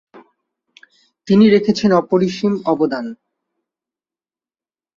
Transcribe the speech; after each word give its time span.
তিনি 1.27 1.45
রেখেছেন 1.49 1.91
অপরিসীম 1.93 2.53
অবদান। 2.65 3.05